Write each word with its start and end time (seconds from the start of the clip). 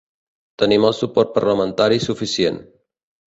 Tenim 0.61 0.87
el 0.89 0.95
suport 0.99 1.35
parlamentari 1.35 2.01
suficient. 2.09 2.57